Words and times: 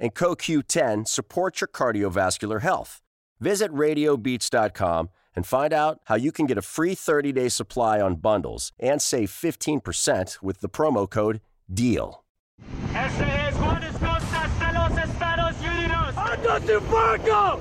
and 0.00 0.14
CoQ10 0.14 1.06
support 1.06 1.60
your 1.60 1.68
cardiovascular 1.68 2.62
health. 2.62 3.00
Visit 3.38 3.70
radiobeats.com 3.72 5.10
and 5.36 5.46
find 5.46 5.72
out 5.72 6.00
how 6.06 6.16
you 6.16 6.32
can 6.32 6.46
get 6.46 6.58
a 6.58 6.62
free 6.62 6.94
30 6.94 7.32
day 7.32 7.48
supply 7.48 8.00
on 8.00 8.16
bundles 8.16 8.72
and 8.80 9.00
save 9.00 9.30
15% 9.30 10.42
with 10.42 10.60
the 10.60 10.68
promo 10.68 11.08
code 11.08 11.40
DEAL. 11.72 12.24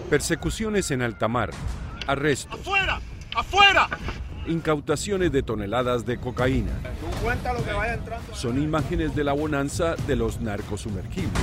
Persecuciones 0.09 0.92
en 0.92 1.02
alta 1.02 1.28
mar, 1.28 1.52
arrestos, 2.08 2.59
¡Afuera! 2.59 3.00
¡Afuera! 3.36 3.88
incautaciones 4.48 5.31
de 5.31 5.44
toneladas 5.44 6.06
de 6.06 6.20
cocaína. 6.20 6.72
Cuenta 7.22 7.53
lo 7.53 7.64
que 7.64 7.72
vaya 7.72 7.94
entrando. 7.94 8.34
Son 8.34 8.62
imágenes 8.62 9.16
de 9.16 9.24
la 9.24 9.34
bonanza 9.34 9.96
de 10.08 10.16
los 10.16 10.42
narcos 10.42 10.81
sumergibles. 10.81 11.42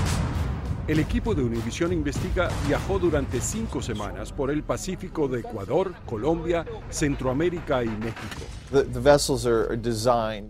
El 0.88 1.00
equipo 1.00 1.34
de 1.34 1.42
Univisión 1.42 1.92
Investiga 1.92 2.48
viajó 2.68 3.00
durante 3.00 3.40
cinco 3.40 3.82
semanas 3.82 4.32
por 4.32 4.52
el 4.52 4.62
Pacífico 4.62 5.26
de 5.26 5.40
Ecuador, 5.40 5.92
Colombia, 6.06 6.64
Centroamérica 6.90 7.82
y 7.82 7.88
México. 7.88 8.44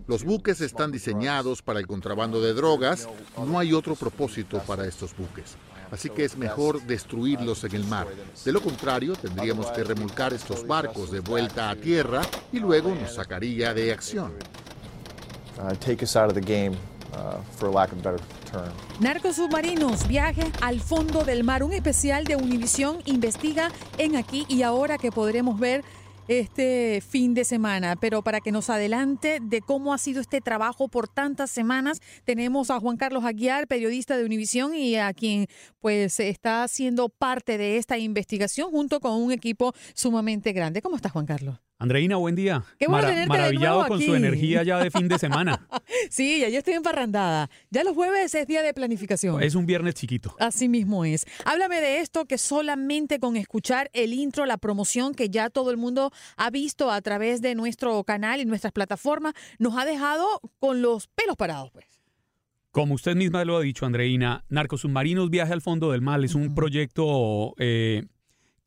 Los 0.07 0.23
buques 0.23 0.61
están 0.61 0.91
diseñados 0.91 1.63
para 1.63 1.79
el 1.79 1.87
contrabando 1.87 2.39
de 2.39 2.53
drogas. 2.53 3.09
No 3.47 3.57
hay 3.57 3.73
otro 3.73 3.95
propósito 3.95 4.59
para 4.59 4.85
estos 4.85 5.17
buques. 5.17 5.55
Así 5.89 6.11
que 6.11 6.25
es 6.25 6.37
mejor 6.37 6.83
destruirlos 6.83 7.63
en 7.63 7.73
el 7.73 7.85
mar. 7.85 8.05
De 8.45 8.51
lo 8.51 8.61
contrario, 8.61 9.15
tendríamos 9.15 9.71
que 9.71 9.83
remolcar 9.83 10.33
estos 10.33 10.67
barcos 10.67 11.09
de 11.09 11.21
vuelta 11.21 11.71
a 11.71 11.75
tierra 11.75 12.21
y 12.51 12.59
luego 12.59 12.93
nos 12.93 13.15
sacaría 13.15 13.73
de 13.73 13.91
acción. 13.91 14.33
Narcos 18.99 19.35
submarinos, 19.35 20.07
viaje 20.07 20.51
al 20.61 20.79
fondo 20.79 21.23
del 21.23 21.43
mar. 21.43 21.63
Un 21.63 21.73
especial 21.73 22.25
de 22.25 22.35
Univisión 22.35 22.99
investiga 23.05 23.71
en 23.97 24.15
aquí 24.15 24.45
y 24.47 24.63
ahora 24.63 24.97
que 24.97 25.11
podremos 25.11 25.59
ver 25.59 25.83
este 26.27 27.01
fin 27.07 27.33
de 27.33 27.43
semana. 27.45 27.95
Pero 27.95 28.21
para 28.21 28.41
que 28.41 28.51
nos 28.51 28.69
adelante 28.69 29.39
de 29.41 29.61
cómo 29.61 29.93
ha 29.93 29.97
sido 29.97 30.21
este 30.21 30.41
trabajo 30.41 30.87
por 30.87 31.07
tantas 31.07 31.49
semanas, 31.49 31.99
tenemos 32.25 32.69
a 32.69 32.79
Juan 32.79 32.97
Carlos 32.97 33.23
Aguiar, 33.25 33.67
periodista 33.67 34.17
de 34.17 34.25
Univisión 34.25 34.75
y 34.75 34.95
a 34.95 35.13
quien 35.13 35.47
pues 35.79 36.19
está 36.19 36.63
haciendo 36.63 37.09
parte 37.09 37.57
de 37.57 37.77
esta 37.77 37.97
investigación 37.97 38.71
junto 38.71 38.99
con 38.99 39.13
un 39.13 39.31
equipo 39.31 39.73
sumamente 39.93 40.53
grande. 40.53 40.81
¿Cómo 40.81 40.95
estás, 40.95 41.11
Juan 41.11 41.25
Carlos? 41.25 41.66
Andreina, 41.79 42.15
buen 42.15 42.35
día. 42.35 42.63
Qué 42.79 42.87
bueno 42.87 43.07
maravillado 43.27 43.87
con 43.87 43.97
aquí. 43.97 44.07
su 44.07 44.15
energía 44.15 44.63
ya 44.63 44.79
de 44.79 44.89
fin 44.89 45.07
de 45.07 45.19
semana. 45.19 45.67
Sí, 46.09 46.39
ya 46.39 46.49
yo 46.49 46.59
estoy 46.59 46.73
emparrandada. 46.75 47.49
Ya 47.69 47.83
los 47.83 47.93
jueves 47.93 48.33
es 48.33 48.47
día 48.47 48.61
de 48.61 48.73
planificación. 48.73 49.41
es 49.43 49.55
un 49.55 49.65
viernes 49.65 49.95
chiquito. 49.95 50.35
Así 50.39 50.69
mismo 50.69 51.05
es. 51.05 51.25
Háblame 51.45 51.81
de 51.81 51.99
esto 51.99 52.25
que 52.25 52.37
solamente 52.37 53.19
con 53.19 53.35
escuchar 53.35 53.89
el 53.93 54.13
intro, 54.13 54.45
la 54.45 54.57
promoción 54.57 55.13
que 55.13 55.29
ya 55.29 55.49
todo 55.49 55.69
el 55.71 55.77
mundo 55.77 56.11
ha 56.37 56.49
visto 56.49 56.91
a 56.91 57.01
través 57.01 57.41
de 57.41 57.55
nuestro 57.55 58.03
canal 58.03 58.39
y 58.39 58.45
nuestras 58.45 58.71
plataformas, 58.73 59.33
nos 59.59 59.77
ha 59.77 59.85
dejado 59.85 60.25
con 60.59 60.81
los 60.81 61.07
pelos 61.07 61.35
parados, 61.35 61.71
pues. 61.71 61.85
Como 62.71 62.93
usted 62.93 63.15
misma 63.15 63.43
lo 63.43 63.57
ha 63.57 63.61
dicho, 63.61 63.85
Andreina, 63.85 64.45
Narcosubmarinos 64.49 65.29
Viaje 65.29 65.53
al 65.53 65.61
Fondo 65.61 65.91
del 65.91 66.01
Mal 66.01 66.23
es 66.23 66.35
un 66.35 66.53
proyecto 66.53 67.53
eh, 67.57 68.05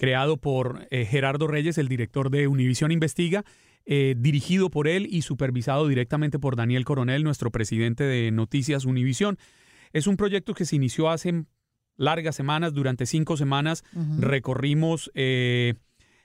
creado 0.00 0.38
por 0.38 0.86
eh, 0.90 1.04
Gerardo 1.04 1.46
Reyes, 1.46 1.76
el 1.76 1.86
director 1.86 2.30
de 2.30 2.48
Univisión 2.48 2.90
Investiga, 2.90 3.44
eh, 3.84 4.14
dirigido 4.16 4.70
por 4.70 4.88
él 4.88 5.06
y 5.10 5.20
supervisado 5.22 5.86
directamente 5.88 6.38
por 6.38 6.56
Daniel 6.56 6.86
Coronel, 6.86 7.22
nuestro 7.22 7.50
presidente 7.50 8.04
de 8.04 8.30
Noticias 8.30 8.86
Univisión. 8.86 9.36
Es 9.92 10.06
un 10.06 10.16
proyecto 10.16 10.54
que 10.54 10.64
se 10.64 10.76
inició 10.76 11.10
hace 11.10 11.44
largas 11.98 12.34
semanas, 12.34 12.72
durante 12.72 13.04
cinco 13.04 13.36
semanas 13.36 13.84
recorrimos 14.18 15.10
eh, 15.14 15.74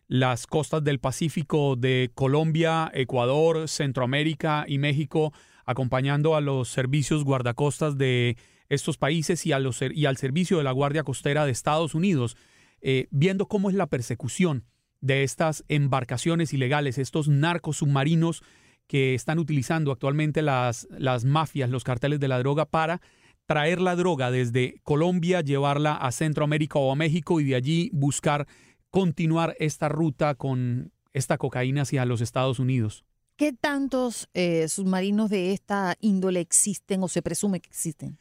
las 0.07 0.47
costas 0.47 0.81
del 0.85 0.99
Pacífico 0.99 1.75
de 1.75 2.11
Colombia, 2.13 2.89
Ecuador, 2.93 3.67
Centroamérica 3.67 4.63
y 4.69 4.77
México, 4.77 5.33
acompañando 5.65 6.35
a 6.37 6.41
los 6.41 6.69
servicios 6.69 7.25
guardacostas 7.25 7.97
de 7.97 8.37
estos 8.69 8.97
países 8.97 9.45
y, 9.45 9.51
a 9.51 9.59
los, 9.59 9.75
ser- 9.75 9.97
y 9.97 10.05
al 10.05 10.15
servicio 10.15 10.57
de 10.59 10.63
la 10.63 10.71
Guardia 10.71 11.03
Costera 11.03 11.43
de 11.45 11.51
Estados 11.51 11.93
Unidos, 11.93 12.37
eh, 12.81 13.07
viendo 13.11 13.47
cómo 13.47 13.69
es 13.69 13.75
la 13.75 13.87
persecución 13.87 14.65
de 15.01 15.23
estas 15.23 15.63
embarcaciones 15.67 16.53
ilegales, 16.53 16.97
estos 16.97 17.27
narcos 17.27 17.77
submarinos 17.77 18.43
que 18.87 19.13
están 19.15 19.39
utilizando 19.39 19.91
actualmente 19.91 20.41
las, 20.41 20.87
las 20.91 21.25
mafias, 21.25 21.69
los 21.69 21.83
carteles 21.83 22.19
de 22.19 22.27
la 22.27 22.39
droga 22.39 22.65
para 22.65 23.01
traer 23.45 23.79
la 23.79 23.95
droga 23.95 24.31
desde 24.31 24.75
Colombia, 24.83 25.41
llevarla 25.41 25.95
a 25.95 26.11
Centroamérica 26.11 26.79
o 26.79 26.91
a 26.91 26.95
México 26.95 27.39
y 27.39 27.45
de 27.45 27.55
allí 27.55 27.89
buscar 27.93 28.47
continuar 28.89 29.55
esta 29.59 29.89
ruta 29.89 30.35
con 30.35 30.91
esta 31.13 31.37
cocaína 31.37 31.83
hacia 31.83 32.05
los 32.05 32.21
Estados 32.21 32.59
Unidos. 32.59 33.05
¿Qué 33.35 33.51
tantos 33.51 34.29
eh, 34.33 34.67
submarinos 34.69 35.29
de 35.29 35.51
esta 35.51 35.95
índole 35.99 36.39
existen 36.39 37.03
o 37.03 37.07
se 37.07 37.21
presume 37.21 37.59
que 37.59 37.69
existen? 37.69 38.17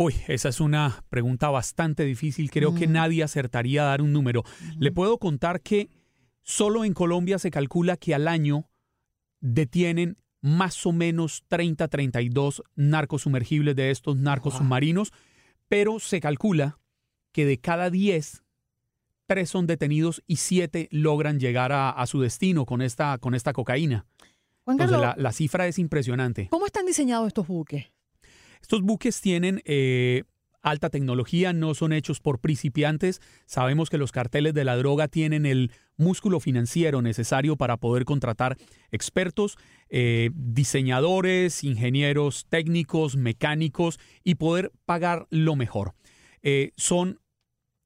Uy, 0.00 0.14
esa 0.28 0.50
es 0.50 0.60
una 0.60 1.02
pregunta 1.08 1.50
bastante 1.50 2.04
difícil. 2.04 2.52
Creo 2.52 2.72
que 2.72 2.86
nadie 2.86 3.24
acertaría 3.24 3.82
a 3.82 3.86
dar 3.86 4.00
un 4.00 4.12
número. 4.12 4.44
Le 4.78 4.92
puedo 4.92 5.18
contar 5.18 5.60
que 5.60 5.90
solo 6.44 6.84
en 6.84 6.94
Colombia 6.94 7.40
se 7.40 7.50
calcula 7.50 7.96
que 7.96 8.14
al 8.14 8.28
año 8.28 8.70
detienen 9.40 10.16
más 10.40 10.86
o 10.86 10.92
menos 10.92 11.42
30, 11.48 11.88
32 11.88 12.62
narcos 12.76 13.22
sumergibles 13.22 13.74
de 13.74 13.90
estos 13.90 14.16
narcos 14.16 14.54
submarinos, 14.54 15.12
pero 15.66 15.98
se 15.98 16.20
calcula 16.20 16.78
que 17.32 17.44
de 17.44 17.58
cada 17.58 17.90
10, 17.90 18.44
3 19.26 19.50
son 19.50 19.66
detenidos 19.66 20.22
y 20.28 20.36
7 20.36 20.90
logran 20.92 21.40
llegar 21.40 21.72
a, 21.72 21.90
a 21.90 22.06
su 22.06 22.20
destino 22.20 22.66
con 22.66 22.82
esta, 22.82 23.18
con 23.18 23.34
esta 23.34 23.52
cocaína. 23.52 24.06
Juan 24.62 24.76
Entonces 24.76 24.96
Carlos, 24.96 25.16
la, 25.16 25.20
la 25.20 25.32
cifra 25.32 25.66
es 25.66 25.76
impresionante. 25.80 26.46
¿cómo 26.50 26.66
están 26.66 26.86
diseñados 26.86 27.26
estos 27.26 27.48
buques? 27.48 27.90
Estos 28.60 28.82
buques 28.82 29.20
tienen 29.20 29.62
eh, 29.64 30.24
alta 30.62 30.90
tecnología, 30.90 31.52
no 31.52 31.74
son 31.74 31.92
hechos 31.92 32.20
por 32.20 32.40
principiantes. 32.40 33.20
Sabemos 33.46 33.90
que 33.90 33.98
los 33.98 34.12
carteles 34.12 34.54
de 34.54 34.64
la 34.64 34.76
droga 34.76 35.08
tienen 35.08 35.46
el 35.46 35.72
músculo 35.96 36.40
financiero 36.40 37.02
necesario 37.02 37.56
para 37.56 37.76
poder 37.76 38.04
contratar 38.04 38.56
expertos, 38.90 39.56
eh, 39.88 40.30
diseñadores, 40.34 41.64
ingenieros 41.64 42.46
técnicos, 42.48 43.16
mecánicos 43.16 43.98
y 44.24 44.36
poder 44.36 44.72
pagar 44.84 45.26
lo 45.30 45.56
mejor. 45.56 45.94
Eh, 46.42 46.72
son 46.76 47.20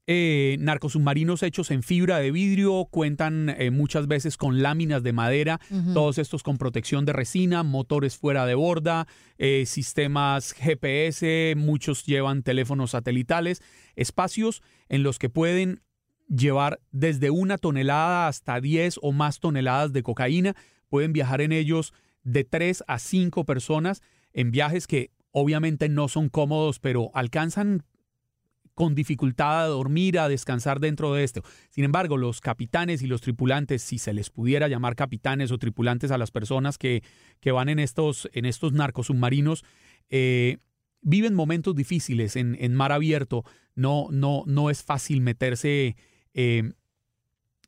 eh, 0.05 0.57
narcosubmarinos 0.59 1.43
hechos 1.43 1.71
en 1.71 1.81
fibra 1.81 2.19
de 2.19 2.31
vidrio, 2.31 2.89
cuentan 2.91 3.49
eh, 3.49 3.71
muchas 3.71 4.07
veces 4.07 4.35
con 4.35 4.61
láminas 4.61 5.01
de 5.01 5.13
madera, 5.13 5.61
todos 5.93 6.17
estos 6.17 6.43
con 6.43 6.57
protección 6.57 7.05
de 7.05 7.13
resina, 7.13 7.63
motores 7.63 8.17
fuera 8.17 8.45
de 8.45 8.53
borda, 8.53 9.07
eh, 9.37 9.65
sistemas 9.65 10.51
GPS, 10.51 11.55
muchos 11.55 12.05
llevan 12.05 12.43
teléfonos 12.43 12.91
satelitales, 12.91 13.61
espacios 13.95 14.61
en 14.89 15.03
los 15.03 15.19
que 15.19 15.29
pueden 15.29 15.81
llevar 16.27 16.81
desde 16.91 17.29
una 17.29 17.57
tonelada 17.57 18.27
hasta 18.27 18.59
10 18.59 18.99
o 19.01 19.13
más 19.13 19.39
toneladas 19.39 19.93
de 19.93 20.03
cocaína. 20.03 20.53
Pueden 20.89 21.13
viajar 21.13 21.39
en 21.39 21.53
ellos 21.53 21.93
de 22.23 22.43
3 22.43 22.83
a 22.87 22.99
5 22.99 23.45
personas 23.45 24.01
en 24.33 24.51
viajes 24.51 24.85
que 24.87 25.11
obviamente 25.31 25.87
no 25.87 26.07
son 26.07 26.29
cómodos, 26.29 26.79
pero 26.79 27.11
alcanzan 27.13 27.83
con 28.73 28.95
dificultad 28.95 29.63
a 29.63 29.67
dormir, 29.67 30.17
a 30.19 30.27
descansar 30.27 30.79
dentro 30.79 31.13
de 31.13 31.23
esto. 31.23 31.43
Sin 31.69 31.83
embargo, 31.83 32.17
los 32.17 32.41
capitanes 32.41 33.01
y 33.01 33.07
los 33.07 33.21
tripulantes, 33.21 33.81
si 33.83 33.99
se 33.99 34.13
les 34.13 34.29
pudiera 34.29 34.67
llamar 34.67 34.95
capitanes 34.95 35.51
o 35.51 35.57
tripulantes 35.57 36.11
a 36.11 36.17
las 36.17 36.31
personas 36.31 36.77
que, 36.77 37.03
que 37.39 37.51
van 37.51 37.69
en 37.69 37.79
estos, 37.79 38.29
en 38.33 38.45
estos 38.45 38.73
narcos 38.73 39.07
submarinos, 39.07 39.63
eh, 40.09 40.57
viven 41.01 41.33
momentos 41.33 41.75
difíciles 41.75 42.35
en, 42.35 42.57
en, 42.59 42.73
mar 42.73 42.91
abierto. 42.91 43.43
No, 43.75 44.07
no, 44.11 44.43
no 44.47 44.69
es 44.69 44.83
fácil 44.83 45.21
meterse 45.21 45.95
eh, 46.33 46.73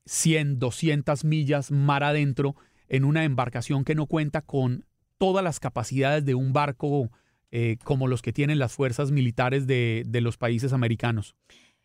100, 0.06 0.60
200 0.60 1.24
millas 1.24 1.72
mar 1.72 2.04
adentro 2.04 2.56
en 2.88 3.04
una 3.04 3.24
embarcación 3.24 3.84
que 3.84 3.96
no 3.96 4.08
cuenta 4.08 4.42
con 4.42 4.86
todas 5.18 5.44
las 5.44 5.60
capacidades 5.60 6.26
de 6.26 6.36
un 6.36 6.54
barco 6.54 7.12
eh, 7.52 7.78
como 7.84 8.08
los 8.08 8.22
que 8.22 8.34
tienen 8.34 8.60
las 8.60 8.74
fuerzas 8.74 9.12
militares 9.12 9.68
de, 9.68 10.04
de 10.06 10.22
los 10.22 10.38
países 10.38 10.74
americanos. 10.74 11.36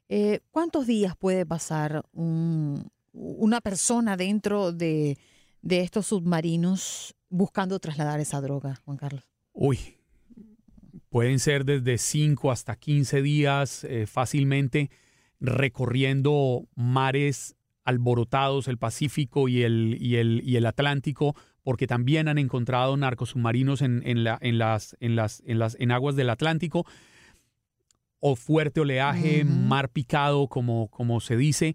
Eh, 0.08 0.40
¿Cuántos 0.50 0.86
días 0.86 1.14
puede 1.16 1.46
pasar 1.46 2.04
un, 2.12 2.90
una 3.12 3.60
persona 3.60 4.16
dentro 4.16 4.72
de, 4.72 5.18
de, 5.62 5.80
estos 5.80 6.06
submarinos 6.06 7.14
buscando 7.28 7.78
trasladar 7.78 8.18
esa 8.18 8.40
droga, 8.40 8.80
Juan 8.84 8.96
Carlos? 8.96 9.22
Uy, 9.52 9.78
pueden 11.10 11.38
ser 11.38 11.64
desde 11.64 11.98
5 11.98 12.50
hasta 12.50 12.76
15 12.76 13.22
días 13.22 13.84
eh, 13.84 14.06
fácilmente 14.06 14.90
recorriendo 15.38 16.68
mares 16.74 17.56
alborotados, 17.84 18.68
el 18.68 18.78
Pacífico 18.78 19.48
y 19.48 19.62
el, 19.62 19.96
y 20.00 20.16
el, 20.16 20.42
y 20.44 20.56
el 20.56 20.66
Atlántico, 20.66 21.34
porque 21.62 21.86
también 21.86 22.28
han 22.28 22.38
encontrado 22.38 22.96
narcosubmarinos 22.96 23.82
en, 23.82 24.02
en, 24.06 24.24
la, 24.24 24.38
en, 24.40 24.58
las, 24.58 24.96
en, 25.00 25.16
las, 25.16 25.42
en, 25.46 25.58
las, 25.58 25.76
en 25.78 25.92
aguas 25.92 26.16
del 26.16 26.30
Atlántico, 26.30 26.86
o 28.20 28.36
fuerte 28.36 28.80
oleaje, 28.80 29.44
uh 29.44 29.48
-huh. 29.48 29.50
mar 29.50 29.88
picado, 29.88 30.46
como, 30.48 30.88
como 30.88 31.20
se 31.20 31.36
dice. 31.36 31.74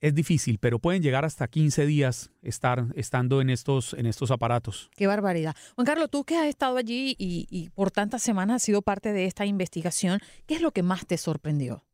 Es 0.00 0.14
difícil, 0.14 0.58
pero 0.60 0.78
pueden 0.78 1.02
llegar 1.02 1.24
hasta 1.24 1.48
15 1.48 1.84
días 1.84 2.30
estar 2.40 2.86
estando 2.94 3.40
en 3.40 3.50
estos, 3.50 3.94
en 3.94 4.06
estos 4.06 4.30
aparatos. 4.30 4.90
Qué 4.94 5.08
barbaridad. 5.08 5.56
Juan 5.74 5.86
Carlos, 5.86 6.08
tú 6.08 6.22
que 6.22 6.36
has 6.36 6.46
estado 6.46 6.76
allí 6.76 7.16
y, 7.18 7.48
y 7.50 7.70
por 7.70 7.90
tantas 7.90 8.22
semanas 8.22 8.56
has 8.56 8.62
sido 8.62 8.80
parte 8.82 9.12
de 9.12 9.24
esta 9.24 9.44
investigación, 9.44 10.20
¿qué 10.46 10.54
es 10.54 10.62
lo 10.62 10.70
que 10.70 10.84
más 10.84 11.04
te 11.04 11.18
sorprendió? 11.18 11.87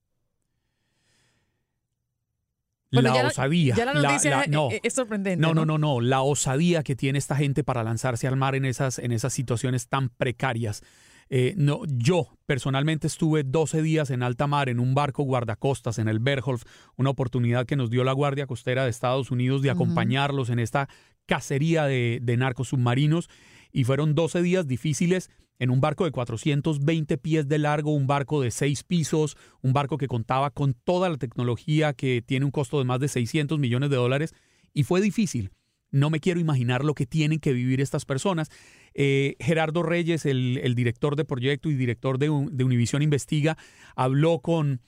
Bueno, 2.95 3.11
la 3.11 3.23
ya 3.23 3.27
osadía. 3.29 3.75
Ya 3.75 3.85
la 3.85 3.95
noticia 3.95 4.31
la, 4.31 4.37
la, 4.39 4.47
no, 4.47 4.69
es, 4.83 4.93
sorprendente. 4.93 5.41
No, 5.41 5.55
no, 5.55 5.67
no, 5.67 5.79
no, 5.79 6.01
La 6.01 6.23
osadía 6.23 6.83
que 6.83 6.97
tiene 6.97 7.19
esta 7.19 7.37
gente 7.37 7.65
para 7.65 7.83
lanzarse 7.83 8.27
al 8.27 8.37
mar 8.37 8.55
en 8.55 8.65
esas, 8.65 8.99
en 8.99 9.13
esas 9.13 9.33
situaciones 9.33 9.89
tan 9.89 10.09
precarias. 10.09 10.83
Eh, 11.31 11.55
no, 11.57 11.83
yo 11.87 12.29
personalmente 12.47 13.07
estuve 13.07 13.45
12 13.45 13.83
días 13.83 14.11
en 14.11 14.23
alta 14.23 14.47
mar 14.47 14.69
en 14.69 14.79
un 14.79 14.95
barco 14.95 15.23
guardacostas 15.23 15.99
en 15.99 16.09
el 16.09 16.19
Bergholf, 16.19 16.65
una 16.97 17.11
oportunidad 17.11 17.67
que 17.67 17.77
nos 17.77 17.91
dio 17.91 18.05
la 18.05 18.13
Guardia 18.13 18.47
Costera 18.47 18.85
de 18.85 18.91
Estados 18.91 19.31
Unidos 19.31 19.63
de 19.63 19.71
acompañarlos 19.71 20.49
uh 20.49 20.51
-huh. 20.51 20.55
en 20.55 20.59
esta 20.61 20.89
cacería 21.27 21.85
de, 21.85 22.19
de 22.23 22.37
narcos 22.37 22.69
submarinos. 22.69 23.29
Y 23.75 23.83
fueron 23.83 24.15
12 24.15 24.41
días 24.41 24.69
difíciles 24.69 25.31
en 25.59 25.71
un 25.71 25.81
barco 25.81 26.05
de 26.05 26.13
420 26.13 27.19
pies 27.19 27.49
de 27.49 27.59
largo, 27.59 27.93
un 27.93 28.07
barco 28.07 28.41
de 28.41 28.53
seis 28.53 28.85
pisos, 28.85 29.37
un 29.63 29.73
barco 29.73 29.99
que 29.99 30.07
contaba 30.07 30.51
con 30.51 30.75
toda 30.75 31.09
la 31.09 31.17
tecnología 31.17 31.93
que 31.93 32.23
tiene 32.23 32.45
un 32.45 32.53
costo 32.53 32.79
de 32.79 32.85
más 32.85 33.01
de 33.01 33.09
600 33.09 33.59
millones 33.59 33.91
de 33.91 33.97
dólares. 33.97 34.33
Y 34.73 34.85
fue 34.85 35.01
difícil. 35.01 35.51
No 35.91 36.09
me 36.09 36.21
quiero 36.21 36.39
imaginar 36.39 36.85
lo 36.85 36.95
que 36.95 37.05
tienen 37.05 37.41
que 37.41 37.53
vivir 37.53 37.81
estas 37.81 38.05
personas. 38.05 38.49
Eh, 38.95 39.35
Gerardo 39.41 39.83
Reyes, 39.83 40.25
el, 40.25 40.61
el, 40.63 40.77
director 40.77 41.17
de 41.17 41.25
proyecto 41.25 41.69
y 41.69 41.75
director 41.75 42.19
de, 42.19 42.27
de 42.53 42.65
Univisión 42.65 43.03
Investiga, 43.03 43.59
habló 43.97 44.39
con 44.39 44.83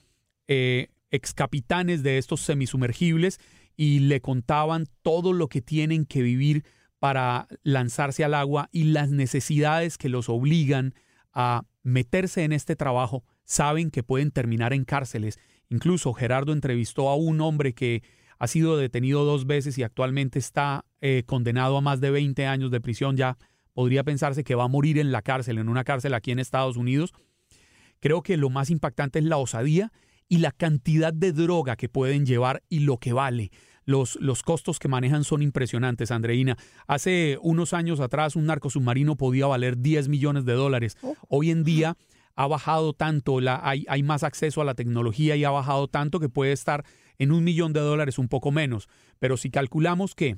eh, 0.47 0.87
excapitanes 1.11 2.03
de 2.03 2.17
estos 2.17 2.39
semisumergibles 2.39 3.39
y 3.75 3.99
le 3.99 4.21
contaban 4.21 4.85
todo 5.01 5.33
lo 5.33 5.49
que 5.49 5.61
tienen 5.61 6.05
que 6.05 6.21
vivir 6.21 6.63
para 6.99 7.47
lanzarse 7.63 8.23
al 8.23 8.33
agua 8.33 8.69
y 8.71 8.85
las 8.85 9.09
necesidades 9.09 9.97
que 9.97 10.09
los 10.09 10.29
obligan 10.29 10.93
a 11.33 11.63
meterse 11.83 12.43
en 12.43 12.53
este 12.53 12.75
trabajo 12.75 13.23
saben 13.45 13.91
que 13.91 14.03
pueden 14.03 14.31
terminar 14.31 14.73
en 14.73 14.85
cárceles. 14.85 15.39
Incluso 15.69 16.13
Gerardo 16.13 16.53
entrevistó 16.53 17.09
a 17.09 17.15
un 17.15 17.41
hombre 17.41 17.73
que 17.73 18.03
ha 18.39 18.47
sido 18.47 18.77
detenido 18.77 19.25
dos 19.25 19.45
veces 19.45 19.77
y 19.77 19.83
actualmente 19.83 20.39
está 20.39 20.85
eh, 21.01 21.23
condenado 21.25 21.77
a 21.77 21.81
más 21.81 22.01
de 22.01 22.11
20 22.11 22.45
años 22.45 22.71
de 22.71 22.81
prisión. 22.81 23.17
Ya 23.17 23.37
podría 23.73 24.03
pensarse 24.03 24.43
que 24.43 24.55
va 24.55 24.65
a 24.65 24.69
morir 24.69 24.97
en 24.97 25.11
la 25.11 25.21
cárcel, 25.21 25.57
en 25.57 25.69
una 25.69 25.83
cárcel 25.83 26.13
aquí 26.13 26.31
en 26.31 26.39
Estados 26.39 26.77
Unidos. 26.77 27.13
Creo 27.99 28.21
que 28.21 28.37
lo 28.37 28.49
más 28.49 28.69
impactante 28.69 29.19
es 29.19 29.25
la 29.25 29.37
osadía 29.37 29.91
y 30.29 30.37
la 30.37 30.51
cantidad 30.51 31.13
de 31.13 31.31
droga 31.31 31.75
que 31.75 31.89
pueden 31.89 32.25
llevar 32.25 32.63
y 32.69 32.79
lo 32.79 32.97
que 32.97 33.13
vale. 33.13 33.51
Los, 33.87 34.17
los, 34.21 34.43
costos 34.43 34.79
que 34.79 34.89
manejan 34.89 35.23
son 35.23 35.41
impresionantes, 35.41 36.11
Andreina. 36.11 36.57
Hace 36.87 37.39
unos 37.41 37.71
años 37.71 38.01
atrás 38.01 38.35
un 38.35 38.45
narco 38.45 38.69
submarino 38.69 39.15
podía 39.15 39.47
valer 39.47 39.77
10 39.77 40.09
millones 40.09 40.43
de 40.43 40.53
dólares. 40.53 40.97
Hoy 41.29 41.51
en 41.51 41.63
día 41.63 41.95
ha 42.35 42.47
bajado 42.47 42.91
tanto, 42.91 43.39
la, 43.39 43.61
hay, 43.63 43.85
hay, 43.87 44.03
más 44.03 44.23
acceso 44.23 44.61
a 44.61 44.65
la 44.65 44.75
tecnología 44.75 45.37
y 45.37 45.45
ha 45.45 45.51
bajado 45.51 45.87
tanto 45.87 46.19
que 46.19 46.27
puede 46.27 46.51
estar 46.51 46.83
en 47.17 47.31
un 47.31 47.45
millón 47.45 47.71
de 47.71 47.79
dólares, 47.79 48.19
un 48.19 48.27
poco 48.27 48.51
menos. 48.51 48.89
Pero 49.19 49.37
si 49.37 49.49
calculamos 49.49 50.15
que 50.15 50.37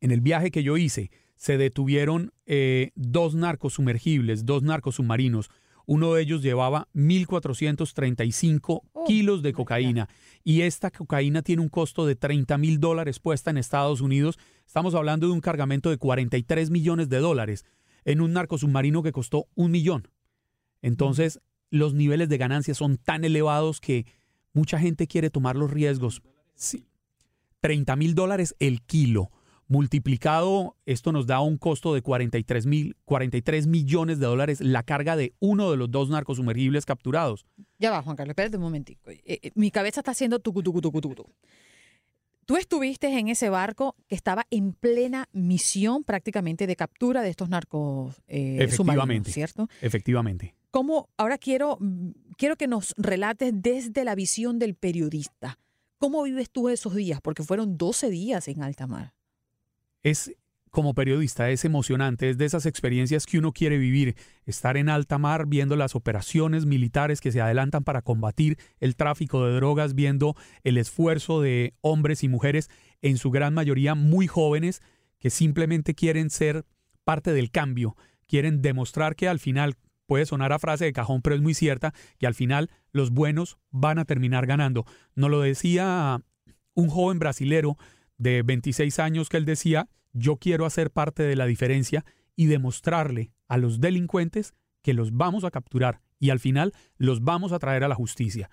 en 0.00 0.10
el 0.10 0.20
viaje 0.20 0.50
que 0.50 0.62
yo 0.62 0.76
hice 0.76 1.10
se 1.36 1.56
detuvieron 1.56 2.34
eh, 2.44 2.90
dos 2.94 3.34
narcos 3.34 3.72
sumergibles, 3.72 4.44
dos 4.44 4.62
narcos 4.62 4.96
submarinos, 4.96 5.48
uno 5.90 6.14
de 6.14 6.22
ellos 6.22 6.40
llevaba 6.40 6.86
1.435 6.94 8.82
oh, 8.92 9.04
kilos 9.08 9.42
de 9.42 9.52
cocaína 9.52 10.08
y 10.44 10.60
esta 10.60 10.92
cocaína 10.92 11.42
tiene 11.42 11.62
un 11.62 11.68
costo 11.68 12.06
de 12.06 12.14
30 12.14 12.58
mil 12.58 12.78
dólares 12.78 13.18
puesta 13.18 13.50
en 13.50 13.56
Estados 13.56 14.00
Unidos. 14.00 14.38
Estamos 14.64 14.94
hablando 14.94 15.26
de 15.26 15.32
un 15.32 15.40
cargamento 15.40 15.90
de 15.90 15.96
43 15.96 16.70
millones 16.70 17.08
de 17.08 17.18
dólares 17.18 17.64
en 18.04 18.20
un 18.20 18.34
narco 18.34 18.56
submarino 18.56 19.02
que 19.02 19.10
costó 19.10 19.48
un 19.56 19.72
millón. 19.72 20.06
Entonces, 20.80 21.40
los 21.70 21.92
niveles 21.92 22.28
de 22.28 22.38
ganancia 22.38 22.74
son 22.74 22.96
tan 22.96 23.24
elevados 23.24 23.80
que 23.80 24.06
mucha 24.52 24.78
gente 24.78 25.08
quiere 25.08 25.28
tomar 25.28 25.56
los 25.56 25.72
riesgos. 25.72 26.22
Sí. 26.54 26.86
30 27.62 27.96
mil 27.96 28.14
dólares 28.14 28.54
el 28.60 28.80
kilo. 28.82 29.32
Multiplicado, 29.70 30.76
esto 30.84 31.12
nos 31.12 31.28
da 31.28 31.40
un 31.40 31.56
costo 31.56 31.94
de 31.94 32.02
43, 32.02 32.66
mil, 32.66 32.96
43 33.04 33.68
millones 33.68 34.18
de 34.18 34.26
dólares 34.26 34.60
la 34.60 34.82
carga 34.82 35.14
de 35.14 35.32
uno 35.38 35.70
de 35.70 35.76
los 35.76 35.88
dos 35.88 36.10
narcos 36.10 36.38
sumergibles 36.38 36.84
capturados. 36.84 37.46
Ya 37.78 37.92
va, 37.92 38.02
Juan 38.02 38.16
Carlos, 38.16 38.32
espérate 38.32 38.56
un 38.56 38.64
momentico. 38.64 39.08
Eh, 39.12 39.20
eh, 39.24 39.52
mi 39.54 39.70
cabeza 39.70 40.00
está 40.00 40.10
haciendo 40.10 40.40
tucu, 40.40 40.64
tucu, 40.64 40.80
tucu, 40.80 41.00
tucu. 41.00 41.32
Tú 42.46 42.56
estuviste 42.56 43.16
en 43.16 43.28
ese 43.28 43.48
barco 43.48 43.94
que 44.08 44.16
estaba 44.16 44.44
en 44.50 44.72
plena 44.72 45.28
misión 45.30 46.02
prácticamente 46.02 46.66
de 46.66 46.74
captura 46.74 47.22
de 47.22 47.30
estos 47.30 47.48
narcos 47.48 48.20
eh, 48.26 48.56
Efectivamente, 48.58 49.30
¿cierto? 49.30 49.68
Efectivamente. 49.80 50.56
¿Cómo, 50.72 51.10
ahora 51.16 51.38
quiero, 51.38 51.78
quiero 52.36 52.56
que 52.56 52.66
nos 52.66 52.92
relates 52.98 53.52
desde 53.54 54.02
la 54.02 54.16
visión 54.16 54.58
del 54.58 54.74
periodista. 54.74 55.60
¿Cómo 55.98 56.24
vives 56.24 56.50
tú 56.50 56.68
esos 56.70 56.96
días? 56.96 57.20
Porque 57.20 57.44
fueron 57.44 57.78
12 57.78 58.10
días 58.10 58.48
en 58.48 58.64
alta 58.64 58.88
mar 58.88 59.12
es 60.02 60.32
como 60.70 60.94
periodista 60.94 61.50
es 61.50 61.64
emocionante, 61.64 62.30
es 62.30 62.38
de 62.38 62.44
esas 62.44 62.64
experiencias 62.64 63.26
que 63.26 63.38
uno 63.38 63.52
quiere 63.52 63.76
vivir, 63.76 64.14
estar 64.46 64.76
en 64.76 64.88
alta 64.88 65.18
mar 65.18 65.46
viendo 65.46 65.76
las 65.76 65.96
operaciones 65.96 66.64
militares 66.64 67.20
que 67.20 67.32
se 67.32 67.40
adelantan 67.40 67.82
para 67.82 68.02
combatir 68.02 68.56
el 68.78 68.94
tráfico 68.94 69.44
de 69.44 69.54
drogas, 69.54 69.94
viendo 69.94 70.36
el 70.62 70.78
esfuerzo 70.78 71.40
de 71.40 71.74
hombres 71.80 72.22
y 72.22 72.28
mujeres, 72.28 72.70
en 73.02 73.18
su 73.18 73.30
gran 73.30 73.52
mayoría 73.52 73.94
muy 73.94 74.28
jóvenes, 74.28 74.80
que 75.18 75.30
simplemente 75.30 75.94
quieren 75.94 76.30
ser 76.30 76.64
parte 77.02 77.32
del 77.32 77.50
cambio, 77.50 77.96
quieren 78.26 78.62
demostrar 78.62 79.16
que 79.16 79.28
al 79.28 79.40
final, 79.40 79.76
puede 80.06 80.26
sonar 80.26 80.52
a 80.52 80.58
frase 80.58 80.84
de 80.84 80.92
cajón, 80.92 81.22
pero 81.22 81.36
es 81.36 81.42
muy 81.42 81.54
cierta, 81.54 81.94
que 82.18 82.26
al 82.26 82.34
final 82.34 82.70
los 82.90 83.10
buenos 83.10 83.58
van 83.70 83.98
a 83.98 84.04
terminar 84.04 84.46
ganando. 84.46 84.84
Nos 85.14 85.30
lo 85.30 85.40
decía 85.40 86.20
un 86.74 86.88
joven 86.88 87.18
brasilero, 87.18 87.76
de 88.20 88.42
26 88.42 88.98
años 88.98 89.28
que 89.30 89.38
él 89.38 89.46
decía, 89.46 89.88
yo 90.12 90.36
quiero 90.36 90.66
hacer 90.66 90.90
parte 90.90 91.22
de 91.22 91.36
la 91.36 91.46
diferencia 91.46 92.04
y 92.36 92.46
demostrarle 92.46 93.32
a 93.48 93.56
los 93.56 93.80
delincuentes 93.80 94.54
que 94.82 94.92
los 94.92 95.12
vamos 95.12 95.42
a 95.44 95.50
capturar 95.50 96.02
y 96.18 96.28
al 96.30 96.38
final 96.38 96.74
los 96.98 97.22
vamos 97.22 97.52
a 97.52 97.58
traer 97.58 97.82
a 97.82 97.88
la 97.88 97.94
justicia. 97.94 98.50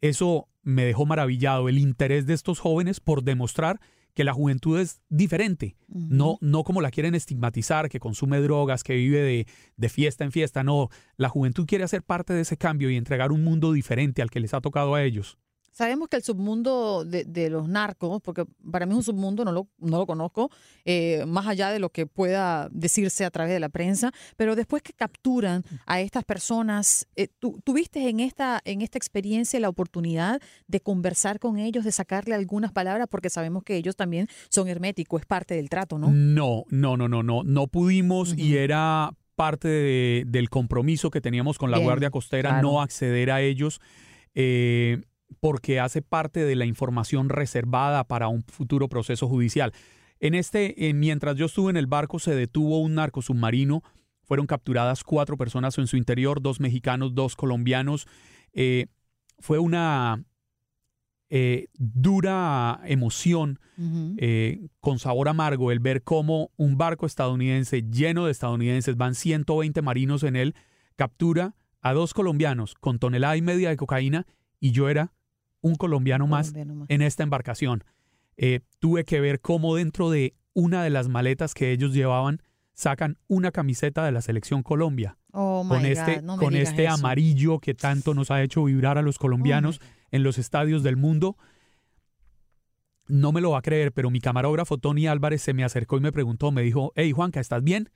Eso 0.00 0.48
me 0.62 0.84
dejó 0.84 1.06
maravillado, 1.06 1.68
el 1.68 1.78
interés 1.78 2.26
de 2.26 2.34
estos 2.34 2.58
jóvenes 2.58 2.98
por 2.98 3.22
demostrar 3.22 3.80
que 4.12 4.24
la 4.24 4.32
juventud 4.32 4.80
es 4.80 5.02
diferente, 5.08 5.76
uh 5.88 5.98
-huh. 5.98 6.08
no, 6.08 6.38
no 6.40 6.64
como 6.64 6.80
la 6.80 6.90
quieren 6.90 7.14
estigmatizar, 7.14 7.88
que 7.88 8.00
consume 8.00 8.40
drogas, 8.40 8.82
que 8.82 8.96
vive 8.96 9.20
de, 9.20 9.46
de 9.76 9.88
fiesta 9.88 10.24
en 10.24 10.32
fiesta, 10.32 10.64
no, 10.64 10.88
la 11.16 11.28
juventud 11.28 11.66
quiere 11.66 11.84
hacer 11.84 12.02
parte 12.02 12.32
de 12.32 12.40
ese 12.40 12.56
cambio 12.56 12.90
y 12.90 12.96
entregar 12.96 13.30
un 13.30 13.44
mundo 13.44 13.72
diferente 13.72 14.22
al 14.22 14.30
que 14.30 14.40
les 14.40 14.54
ha 14.54 14.60
tocado 14.60 14.94
a 14.94 15.04
ellos. 15.04 15.38
Sabemos 15.76 16.08
que 16.08 16.16
el 16.16 16.22
submundo 16.22 17.04
de, 17.04 17.50
los 17.50 17.68
narcos, 17.68 18.22
porque 18.22 18.46
para 18.72 18.86
mí 18.86 18.92
es 18.92 18.96
un 18.96 19.02
submundo, 19.02 19.44
no 19.44 19.52
lo, 19.52 19.68
no 19.76 19.98
lo 19.98 20.06
conozco, 20.06 20.50
eh, 20.86 21.22
más 21.26 21.46
allá 21.46 21.70
de 21.70 21.80
lo 21.80 21.90
que 21.90 22.06
pueda 22.06 22.70
decirse 22.72 23.26
a 23.26 23.30
través 23.30 23.52
de 23.52 23.60
la 23.60 23.68
prensa, 23.68 24.10
pero 24.38 24.56
después 24.56 24.82
que 24.82 24.94
capturan 24.94 25.64
a 25.84 26.00
estas 26.00 26.24
personas, 26.24 27.06
eh, 27.14 27.28
¿tuviste 27.62 28.08
en 28.08 28.20
esta, 28.20 28.62
en 28.64 28.80
esta 28.80 28.96
experiencia 28.96 29.60
la 29.60 29.68
oportunidad 29.68 30.40
de 30.66 30.80
conversar 30.80 31.38
con 31.40 31.58
ellos, 31.58 31.84
de 31.84 31.92
sacarle 31.92 32.34
algunas 32.34 32.72
palabras? 32.72 33.06
Porque 33.10 33.28
sabemos 33.28 33.62
que 33.62 33.76
ellos 33.76 33.96
también 33.96 34.28
son 34.48 34.68
herméticos, 34.68 35.20
es 35.20 35.26
parte 35.26 35.56
del 35.56 35.68
trato, 35.68 35.98
¿no? 35.98 36.10
No, 36.10 36.64
no, 36.70 36.96
no, 36.96 37.06
no, 37.06 37.22
no, 37.22 37.42
no 37.42 37.66
pudimos 37.66 38.34
y 38.38 38.56
era 38.56 39.10
parte 39.34 40.24
del 40.26 40.48
compromiso 40.48 41.10
que 41.10 41.20
teníamos 41.20 41.58
con 41.58 41.70
la 41.70 41.76
Guardia 41.76 42.08
Costera 42.08 42.62
no 42.62 42.80
acceder 42.80 43.30
a 43.30 43.42
ellos. 43.42 43.82
Eh, 44.34 45.02
porque 45.40 45.80
hace 45.80 46.02
parte 46.02 46.44
de 46.44 46.56
la 46.56 46.66
información 46.66 47.28
reservada 47.28 48.04
para 48.04 48.28
un 48.28 48.42
futuro 48.44 48.88
proceso 48.88 49.28
judicial. 49.28 49.72
En 50.18 50.34
este, 50.34 50.88
eh, 50.88 50.94
mientras 50.94 51.36
yo 51.36 51.46
estuve 51.46 51.70
en 51.70 51.76
el 51.76 51.86
barco, 51.86 52.18
se 52.18 52.34
detuvo 52.34 52.80
un 52.80 52.94
narco 52.94 53.22
submarino. 53.22 53.82
Fueron 54.22 54.46
capturadas 54.46 55.04
cuatro 55.04 55.36
personas 55.36 55.76
en 55.78 55.86
su 55.86 55.96
interior, 55.96 56.42
dos 56.42 56.58
mexicanos, 56.58 57.14
dos 57.14 57.36
colombianos. 57.36 58.06
Eh, 58.52 58.86
fue 59.38 59.58
una 59.58 60.24
eh, 61.28 61.66
dura 61.74 62.80
emoción 62.84 63.60
con 64.80 64.98
sabor 64.98 65.28
amargo 65.28 65.70
el 65.70 65.80
ver 65.80 66.02
cómo 66.02 66.50
un 66.56 66.78
barco 66.78 67.04
estadounidense 67.04 67.82
lleno 67.82 68.24
de 68.24 68.32
estadounidenses, 68.32 68.96
van 68.96 69.14
120 69.14 69.82
marinos 69.82 70.22
en 70.22 70.34
él, 70.34 70.54
captura 70.96 71.54
a 71.82 71.92
dos 71.92 72.14
colombianos 72.14 72.74
con 72.74 72.98
tonelada 72.98 73.36
y 73.36 73.42
media 73.42 73.68
de 73.68 73.76
cocaína 73.76 74.26
y 74.60 74.72
yo 74.72 74.88
era 74.88 75.12
un 75.66 75.74
colombiano, 75.74 76.26
más, 76.26 76.54
en 76.54 77.02
esta 77.02 77.22
embarcación. 77.22 77.84
Eh, 78.36 78.60
tuve 78.78 79.04
que 79.04 79.20
ver 79.20 79.40
cómo 79.40 79.74
dentro 79.76 80.10
de 80.10 80.34
una 80.54 80.82
de 80.82 80.90
las 80.90 81.08
maletas 81.08 81.54
que 81.54 81.72
ellos 81.72 81.92
llevaban 81.92 82.42
sacan 82.72 83.18
una 83.26 83.50
camiseta 83.50 84.04
de 84.04 84.12
la 84.12 84.22
selección 84.22 84.62
Colombia. 84.62 85.18
Oh 85.32 85.66
con 85.68 85.84
este, 85.84 86.22
con 86.22 86.54
este 86.54 86.88
amarillo 86.88 87.58
que 87.58 87.74
tanto 87.74 88.14
nos 88.14 88.30
ha 88.30 88.42
hecho 88.42 88.64
vibrar 88.64 88.96
a 88.96 89.02
los 89.02 89.18
colombianos 89.18 89.80
oh 89.82 89.86
en 90.10 90.22
los 90.22 90.38
estadios 90.38 90.82
del 90.82 90.96
mundo. 90.96 91.36
No 93.08 93.32
me 93.32 93.40
lo 93.40 93.50
va 93.50 93.58
a 93.58 93.62
creer, 93.62 93.92
pero 93.92 94.10
mi 94.10 94.20
camarógrafo 94.20 94.78
Tony 94.78 95.06
Álvarez 95.06 95.42
se 95.42 95.54
me 95.54 95.64
acercó 95.64 95.96
y 95.96 96.00
me 96.00 96.12
preguntó, 96.12 96.52
me 96.52 96.62
dijo, 96.62 96.92
hey 96.96 97.12
Juanca, 97.12 97.40
¿estás 97.40 97.62
bien? 97.62 97.90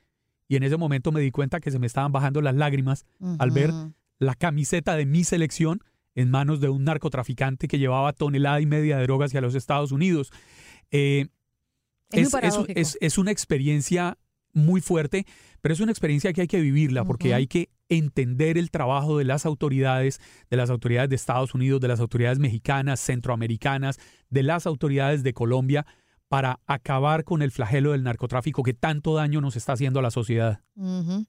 Y 0.49 0.57
en 0.57 0.65
ese 0.65 0.77
momento 0.77 1.13
me 1.13 1.21
di 1.21 1.31
cuenta 1.31 1.61
que 1.61 1.71
se 1.71 1.79
me 1.79 1.87
estaban 1.87 2.13
bajando 2.13 2.43
las 2.43 2.55
lágrimas 2.55 3.07
al 3.39 3.51
ver 3.53 3.71
la 4.19 4.35
camiseta 4.35 4.97
de 4.97 5.07
mi 5.07 5.25
selección 5.25 5.81
en 6.15 6.31
manos 6.31 6.61
de 6.61 6.69
un 6.69 6.85
narcotraficante 6.85 7.69
que 7.69 7.79
llevaba 7.79 8.13
tonelada 8.13 8.61
y 8.61 8.67
media 8.67 8.99
de 8.99 9.05
drogas 9.05 9.31
hacia 9.31 9.41
los 9.41 9.55
Estados 9.55 9.93
Unidos. 9.93 10.33
Eh, 10.91 11.29
es, 12.13 13.19
una 13.19 13.31
experiencia 13.31 14.19
muy 14.53 14.81
fuerte, 14.81 15.27
pero 15.61 15.73
es 15.73 15.81
una 15.81 15.93
experiencia 15.93 16.33
que 16.33 16.43
hay 16.43 16.49
que 16.49 16.61
vivirla 16.61 17.05
porque 17.05 17.35
hay 17.35 17.47
que 17.47 17.71
entender 17.89 18.59
el 18.59 18.71
trabajo 18.71 19.19
de 19.19 19.25
las 19.25 19.47
autoridades, 19.47 20.21
de 20.49 20.57
las 20.57 20.71
autoridades 20.71 21.11
de 21.11 21.17
Estados 21.17 21.55
Unidos, 21.55 21.81
de 21.81 21.89
las 21.89 22.01
autoridades 22.01 22.39
mexicanas, 22.39 23.01
centroamericanas, 23.01 23.99
de 24.29 24.43
las 24.43 24.67
autoridades 24.67 25.23
de 25.23 25.33
Colombia 25.33 25.87
para 26.29 26.61
acabar 26.67 27.25
con 27.25 27.43
el 27.43 27.51
flagelo 27.51 27.91
del 27.91 28.05
narcotráfico 28.05 28.63
que 28.63 28.73
tanto 28.73 29.17
daño 29.17 29.41
nos 29.41 29.57
está 29.57 29.73
haciendo 29.73 29.99
a 29.99 30.03
la 30.03 30.13
sociedad. 30.13 30.61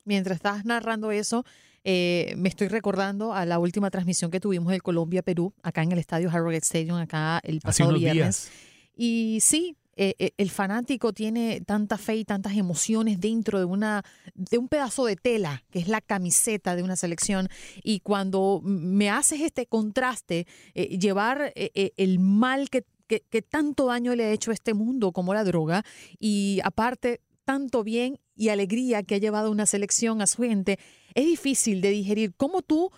Mientras 0.05 0.35
estás 0.35 0.63
narrando 0.63 1.11
eso, 1.11 1.43
eh, 1.83 2.35
me 2.37 2.49
estoy 2.49 2.67
recordando 2.67 3.33
a 3.33 3.45
la 3.45 3.57
última 3.57 3.89
transmisión 3.89 4.29
que 4.29 4.39
tuvimos 4.39 4.71
del 4.71 4.83
Colombia-Perú, 4.83 5.53
acá 5.63 5.81
en 5.81 5.91
el 5.91 5.99
estadio 5.99 6.29
Harrogate 6.29 6.65
Stadium, 6.65 6.97
acá 6.97 7.39
el 7.43 7.59
pasado 7.59 7.93
viernes. 7.93 8.51
Y 8.95 9.39
sí, 9.41 9.75
eh, 9.95 10.13
eh, 10.19 10.31
el 10.37 10.51
fanático 10.51 11.11
tiene 11.11 11.61
tanta 11.61 11.97
fe 11.97 12.17
y 12.17 12.25
tantas 12.25 12.55
emociones 12.55 13.19
dentro 13.19 13.57
de 13.57 13.65
una 13.65 14.03
de 14.35 14.57
un 14.57 14.67
pedazo 14.67 15.05
de 15.05 15.15
tela 15.15 15.63
que 15.71 15.79
es 15.79 15.87
la 15.87 16.01
camiseta 16.01 16.75
de 16.75 16.83
una 16.83 16.95
selección 16.95 17.49
y 17.83 17.99
cuando 17.99 18.61
me 18.63 19.09
haces 19.09 19.41
este 19.41 19.65
contraste 19.65 20.47
llevar 20.73 21.51
el 21.55 22.19
mal 22.19 22.69
que, 22.69 22.85
que, 23.07 23.21
que, 23.29 23.41
tanto 23.41 23.87
daño 23.87 24.15
le 24.15 24.25
ha 24.25 24.31
hecho 24.31 24.51
a 24.51 24.53
este 24.53 24.73
mundo 24.73 25.11
como 25.11 25.33
la 25.33 25.43
droga 25.43 25.83
y 26.19 26.61
aparte 26.63 27.19
tanto 27.43 27.83
bien 27.83 28.17
y 28.35 28.49
alegría 28.49 29.03
que 29.03 29.15
ha 29.15 29.17
llevado 29.17 29.51
una 29.51 29.65
selección 29.65 30.21
a 30.21 30.27
su 30.27 30.43
gente 30.43 30.79
es 31.13 31.25
difícil 31.25 31.81
de 31.81 31.89
digerir. 31.89 32.33
¿Cómo 32.35 32.61
tú, 32.61 32.91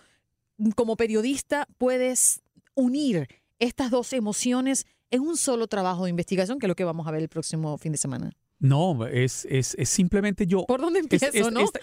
como 0.76 0.96
periodista, 0.96 1.68
puedes 1.78 2.42
unir 2.74 3.28
estas 3.58 3.90
dos 3.90 4.12
emociones 4.12 4.86
en 5.10 5.22
un 5.22 5.36
solo 5.36 5.68
trabajo 5.68 6.04
de 6.04 6.10
investigación, 6.10 6.58
que 6.58 6.66
es 6.66 6.68
lo 6.68 6.76
que 6.76 6.84
vamos 6.84 7.06
a 7.06 7.10
ver 7.10 7.22
el 7.22 7.28
próximo 7.28 7.78
fin 7.78 7.92
de 7.92 7.98
semana? 7.98 8.32
No, 8.58 9.06
es, 9.06 9.46
es, 9.50 9.76
simplemente 9.88 10.46
yo. 10.46 10.64
¿Por 10.66 10.80
dónde 10.80 11.00
empiezo, 11.00 11.26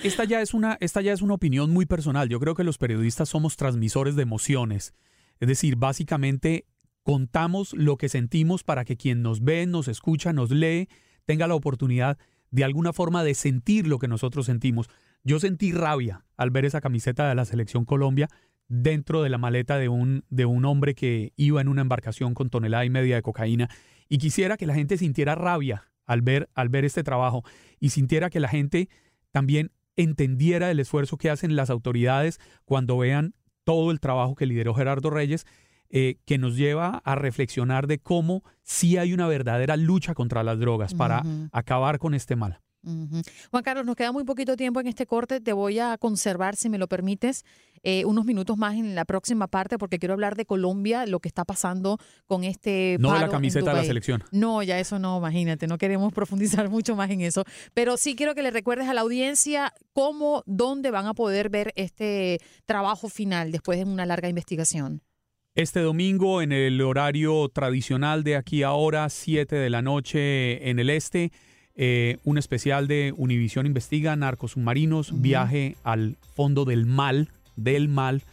esta, 0.04 0.24
ya 0.24 0.42
es 0.42 0.54
una, 0.54 0.78
esta 0.80 1.02
ya 1.02 1.14
es 1.14 1.22
una 1.22 1.36
opinión 1.36 1.72
muy 1.72 1.86
personal. 1.86 2.28
Yo 2.28 2.40
creo 2.40 2.56
que 2.56 2.64
los 2.64 2.78
periodistas 2.78 3.30
somos 3.30 3.56
transmisores 3.56 4.16
de 4.16 4.24
emociones. 4.24 4.94
Es 5.40 5.48
decir, 5.48 5.76
básicamente 5.76 6.66
contamos 7.04 7.74
lo 7.74 7.98
que 7.98 8.10
sentimos 8.10 8.64
para 8.64 8.86
que 8.86 8.98
quien 8.98 9.22
nos 9.22 9.44
ve, 9.44 9.66
nos 9.66 9.88
escucha, 9.88 10.34
nos 10.34 10.50
lee, 10.52 10.88
tenga 11.26 11.48
la 11.48 11.56
oportunidad 11.56 12.18
de 12.52 12.64
alguna 12.64 12.94
forma 12.94 13.24
de 13.24 13.34
sentir 13.34 13.88
lo 13.88 14.00
que 14.00 14.08
nosotros 14.08 14.46
sentimos. 14.46 14.90
Yo 15.24 15.40
sentí 15.40 15.72
rabia 15.72 16.26
al 16.38 16.50
ver 16.50 16.66
esa 16.66 16.82
camiseta 16.82 17.30
de 17.30 17.36
la 17.36 17.46
selección 17.46 17.86
Colombia 17.86 18.28
dentro 18.68 19.22
de 19.22 19.30
la 19.30 19.38
maleta 19.38 19.78
de 19.78 19.90
un, 19.90 20.24
de 20.30 20.46
un 20.46 20.66
hombre 20.66 20.96
que 20.96 21.34
iba 21.36 21.62
en 21.62 21.68
una 21.68 21.82
embarcación 21.82 22.34
con 22.34 22.50
tonelada 22.50 22.86
y 22.86 22.90
media 22.90 23.16
de 23.16 23.22
cocaína. 23.22 23.70
Y 24.10 24.18
quisiera 24.18 24.58
que 24.58 24.66
la 24.66 24.74
gente 24.74 24.98
sintiera 24.98 25.36
rabia 25.36 25.92
al 26.06 26.22
ver, 26.22 26.50
al 26.56 26.70
ver 26.70 26.86
este 26.86 27.04
trabajo 27.04 27.44
y 27.80 27.90
sintiera 27.90 28.30
que 28.30 28.40
la 28.40 28.48
gente 28.48 28.90
también 29.32 29.72
entendiera 29.96 30.72
el 30.72 30.80
esfuerzo 30.80 31.18
que 31.18 31.30
hacen 31.30 31.56
las 31.56 31.70
autoridades 31.70 32.40
cuando 32.66 32.98
vean 32.98 33.36
todo 33.64 33.92
el 33.92 34.00
trabajo 34.00 34.36
que 34.36 34.46
lideró 34.46 34.74
Gerardo 34.74 35.10
Reyes, 35.10 35.46
eh, 35.90 36.18
que 36.26 36.38
nos 36.38 36.56
lleva 36.56 37.02
a 37.04 37.16
reflexionar 37.16 37.86
de 37.86 38.00
cómo 38.00 38.44
sí 38.64 38.98
hay 38.98 39.14
una 39.14 39.28
verdadera 39.28 39.76
lucha 39.76 40.14
contra 40.14 40.44
las 40.44 40.60
drogas 40.60 40.94
para 40.94 41.24
acabar 41.52 42.00
con 42.00 42.14
este 42.14 42.38
mal. 42.38 42.61
Juan 42.84 43.64
Carlos, 43.64 43.86
nos 43.86 43.96
queda 43.96 44.12
muy 44.12 44.24
poquito 44.24 44.56
tiempo 44.56 44.80
en 44.80 44.88
este 44.88 45.06
corte. 45.06 45.40
Te 45.40 45.54
voy 45.54 45.80
a 45.80 45.98
conservar, 45.98 46.56
si 46.56 46.70
me 46.70 46.78
lo 46.78 46.88
permites, 46.88 47.46
eh, 47.84 48.06
unos 48.06 48.26
minutos 48.26 48.58
más 48.58 48.76
en 48.76 48.96
la 48.96 49.06
próxima 49.06 49.48
parte, 49.48 49.78
porque 49.78 50.00
quiero 50.00 50.14
hablar 50.14 50.36
de 50.36 50.46
Colombia, 50.46 51.06
lo 51.06 51.20
que 51.20 51.28
está 51.28 51.46
pasando 51.46 51.98
con 52.26 52.44
este. 52.44 52.98
No 53.00 53.14
de 53.14 53.20
la 53.20 53.30
camiseta 53.30 53.72
de 53.72 53.78
la 53.78 53.84
selección. 53.84 54.24
No, 54.32 54.64
ya 54.64 54.80
eso 54.80 55.00
no, 55.00 55.18
imagínate, 55.18 55.68
no 55.68 55.78
queremos 55.78 56.12
profundizar 56.14 56.70
mucho 56.70 56.96
más 56.96 57.10
en 57.10 57.22
eso. 57.22 57.44
Pero 57.74 57.98
sí 57.98 58.16
quiero 58.16 58.36
que 58.36 58.42
le 58.42 58.52
recuerdes 58.52 58.88
a 58.88 58.94
la 58.94 59.02
audiencia 59.02 59.74
cómo, 59.94 60.44
dónde 60.46 60.92
van 60.92 61.06
a 61.06 61.14
poder 61.14 61.50
ver 61.50 61.74
este 61.76 62.40
trabajo 62.66 63.10
final 63.10 63.52
después 63.52 63.78
de 63.78 63.86
una 63.86 64.06
larga 64.06 64.30
investigación. 64.30 65.02
Este 65.54 65.82
domingo, 65.82 66.42
en 66.42 66.54
el 66.54 66.80
horario 66.82 67.50
tradicional 67.50 68.24
de 68.24 68.38
aquí 68.38 68.64
ahora, 68.64 69.10
7 69.10 69.54
de 69.54 69.70
la 69.70 69.82
noche 69.82 70.70
en 70.70 70.80
el 70.80 70.90
este. 70.90 71.32
Eh, 71.76 72.18
un 72.24 72.38
especial 72.38 72.88
de 72.88 73.14
Univisión 73.16 73.66
Investiga, 73.66 74.16
Narcos 74.16 74.52
Submarinos, 74.52 75.22
Viaje 75.22 75.78
al 75.84 76.18
Fondo 76.36 76.66
del 76.66 76.86
Mal, 76.86 77.30
del 77.56 77.88
Mal. 77.88 78.24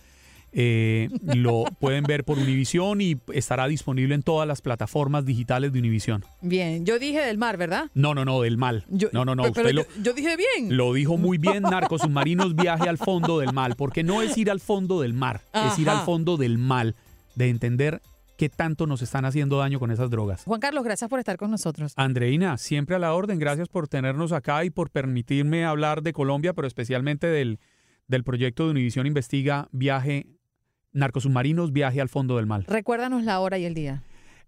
Eh, 0.53 1.09
lo 1.23 1.65
pueden 1.81 2.05
ver 2.05 2.25
por 2.25 2.39
Univisión 2.39 3.01
y 3.01 3.17
estará 3.33 3.69
disponible 3.69 4.15
en 4.15 4.23
todas 4.23 4.49
las 4.49 4.61
plataformas 4.61 5.25
digitales 5.25 5.73
de 5.73 5.79
Univisión. 5.79 6.25
Bien, 6.41 6.85
yo 6.85 6.99
dije 6.99 7.21
del 7.21 7.39
mar, 7.39 7.57
¿verdad? 7.59 7.91
No, 7.95 8.15
no, 8.15 8.25
no, 8.25 8.41
del 8.41 8.57
mal. 8.57 8.85
no, 9.13 9.25
no, 9.25 9.35
no. 9.35 9.45
Usted 9.45 9.73
lo, 9.73 9.85
yo, 10.03 10.15
dije 10.15 10.37
bien. 10.37 10.77
Lo 10.77 10.93
dijo 10.95 11.17
muy 11.17 11.39
bien, 11.39 11.63
Narcos 11.63 12.03
Submarinos, 12.03 12.57
Viaje 12.57 12.89
al 12.89 12.99
Fondo 12.99 13.39
del 13.39 13.53
Mal, 13.53 13.77
porque 13.77 14.03
no 14.03 14.23
es 14.23 14.37
ir 14.37 14.51
al 14.51 14.61
fondo 14.61 15.01
del 15.01 15.13
mar, 15.13 15.43
es 15.53 15.79
ir 15.79 15.91
al 15.91 16.05
fondo 16.05 16.37
del 16.37 16.59
mal, 16.59 16.97
de 17.35 17.51
entender 17.51 18.01
qué 18.39 18.49
tanto 18.49 18.87
nos 18.87 19.03
están 19.03 19.25
haciendo 19.25 19.59
daño 19.59 19.81
con 19.81 19.91
esas 19.91 20.09
drogas. 20.09 20.45
Juan 20.45 20.61
Carlos, 20.61 20.85
gracias 20.85 21.11
por 21.11 21.19
estar 21.19 21.37
con 21.37 21.51
nosotros. 21.51 21.93
Andreina, 21.97 22.57
siempre 22.57 22.95
a 22.95 22.99
la 23.01 23.13
orden, 23.13 23.39
gracias 23.39 23.69
por 23.69 23.89
tenernos 23.89 24.33
acá 24.33 24.65
y 24.65 24.71
por 24.71 24.91
permitirme 24.91 25.65
hablar 25.65 26.03
de 26.03 26.13
Colombia, 26.13 26.55
pero 26.55 26.69
especialmente 26.69 27.27
del, 27.27 27.59
del 28.07 28.23
proyecto 28.23 28.65
de 28.65 28.71
Univisión 28.71 29.07
Investiga 29.07 29.69
Viaje 29.73 30.27
Narcosubmarinos, 30.93 31.73
Viaje 31.73 32.01
al 32.01 32.09
Fondo 32.09 32.37
del 32.37 32.47
Mal. 32.47 32.65
Recuérdanos 32.65 33.25
la 33.25 33.41
hora 33.41 33.59
y 33.59 33.65
el 33.65 33.75
día. 33.75 34.05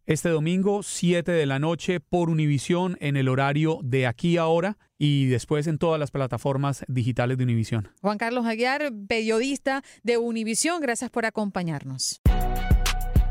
Este 0.06 0.28
domingo, 0.28 0.82
7 0.82 1.30
de 1.30 1.46
la 1.46 1.58
noche, 1.58 2.00
por 2.00 2.30
Univisión, 2.30 2.96
en 3.00 3.16
el 3.16 3.28
horario 3.28 3.80
de 3.82 4.06
aquí 4.06 4.36
ahora 4.36 4.78
y 4.98 5.26
después 5.26 5.66
en 5.66 5.78
todas 5.78 5.98
las 5.98 6.12
plataformas 6.12 6.84
digitales 6.86 7.38
de 7.38 7.44
Univisión. 7.44 7.88
Juan 8.00 8.18
Carlos 8.18 8.46
Aguiar, 8.46 8.92
periodista 9.08 9.82
de 10.04 10.16
Univisión, 10.16 10.80
gracias 10.80 11.10
por 11.10 11.26
acompañarnos. 11.26 12.20